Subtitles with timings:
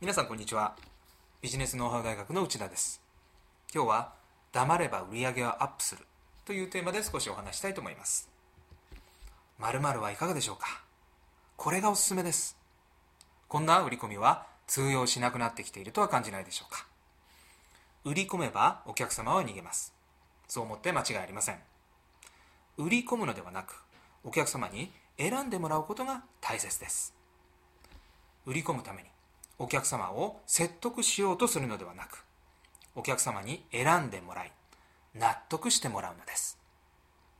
[0.00, 0.74] 皆さんこんにちは。
[1.42, 3.02] ビジネスノウハウ大学の内田です。
[3.74, 4.12] 今日は
[4.52, 6.06] 黙れば売上はアップする
[6.46, 8.30] というテーマで少しお話したいと思います。
[9.58, 10.82] 〇〇はいかがでしょうか？
[11.56, 12.56] これがおすすめです。
[13.48, 16.86] こんな売り込みは通用しなくなってきているとは感じないでしょうか？
[18.06, 19.92] 売り込めばお客様は逃げます。
[20.46, 21.56] そう思って間違いありません。
[22.78, 23.82] 売り込むのではなく
[24.22, 27.16] お客様に選んでもらうことが大切です。
[28.46, 29.08] 売り込むために
[29.58, 32.24] お客様を説得しようとするのではなく
[32.94, 34.52] お客様に選んでもらい
[35.16, 36.60] 納得してもらうのです。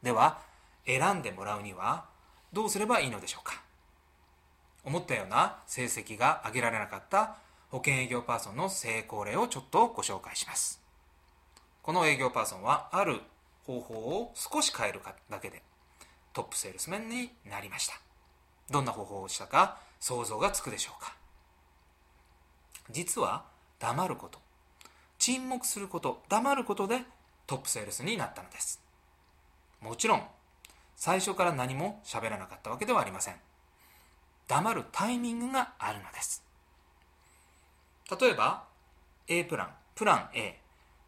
[0.00, 0.38] では
[0.86, 2.04] 選んでもらうには
[2.52, 3.60] どうすればいいのでしょうか。
[4.84, 7.34] 思ったような成績が上げられなかった
[7.72, 10.82] 保険営業パーソンの成功例をちょっとご紹介します。
[11.82, 13.20] この営業パーソンはある
[13.64, 15.00] 方法を少し変える
[15.30, 15.62] だけで
[16.34, 17.94] トップセールスメンになりました。
[18.70, 21.16] どんな方法をしたか想像がつくでしょうか。
[22.90, 23.44] 実は
[23.78, 24.38] 黙ること
[25.18, 27.00] 沈黙すること黙ることで
[27.46, 28.82] トップセールスになったのです。
[29.80, 30.22] もちろん
[30.94, 33.36] 最初から何も喋らなかったわけではありません。
[34.46, 36.51] 黙るタイミングがあるのです。
[38.20, 38.64] 例えば
[39.28, 40.58] A プランプラン A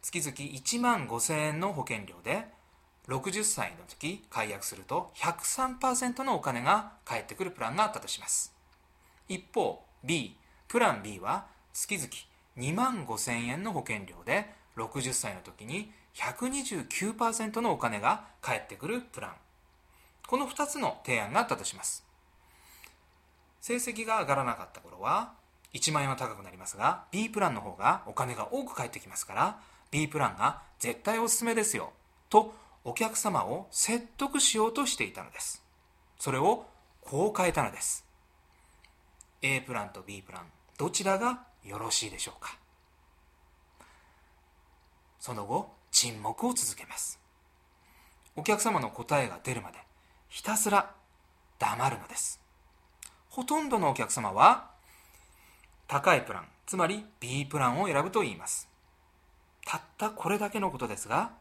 [0.01, 2.47] 月々1万5000円の保険料で
[3.07, 8.53] 60歳の時解約すると103%のお金が返ってくるプランがあったとします。
[9.27, 10.35] 一方 B
[10.67, 12.07] プラン B は月々
[12.57, 19.31] 2万5000円の保険料で60歳の時に129%のお金が返ってくるプラン。
[20.27, 22.03] この2つの提案があったとします。
[23.61, 25.33] 成績が上がらなかった頃は
[25.75, 29.59] 1万円は高くなりますが B プランの方がお金が多く返ってきますから
[29.91, 31.91] B プランが絶対おすすめですよ
[32.29, 35.63] とお客様を説得しようとしていたのです。
[36.19, 36.65] それを
[37.01, 38.05] こう変えたのです。
[39.41, 40.43] A プランと B プラン
[40.77, 42.57] どちらがよろしいでしょうか。
[45.19, 47.19] その後沈黙を続けます。
[48.35, 49.79] お客様の答えが出るまで
[50.29, 50.93] ひたすら
[51.57, 52.39] 黙るのです。
[53.29, 54.74] ほとんどのお客様は
[55.87, 58.67] 高いプランつまり B プランを選ぶと言います。
[59.65, 61.31] たったこれだけのことですが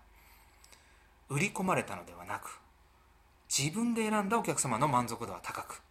[1.29, 2.61] 売り込まれたのではなく
[3.49, 5.83] 自分で選んだお客様の満足度は高く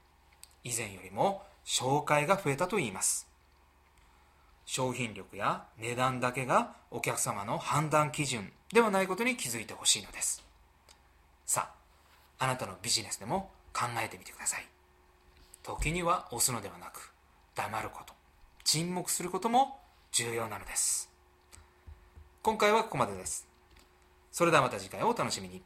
[0.63, 3.27] 以前よりも紹介が増えたと言います。
[4.65, 10.43] 商品力や値段だけがお客様の判断基準ではないことに気づいてほしいのです。
[11.45, 11.69] さ
[12.39, 14.65] ああなたのビジネスでも考えてみてください。
[15.63, 17.11] 時には押すのではなく
[17.55, 18.22] 黙ること。
[18.63, 19.79] 沈黙することも
[20.11, 21.09] 重要なのです。
[22.41, 23.47] 今回はここまでです。
[24.31, 25.61] それではまた次回をお楽しみに。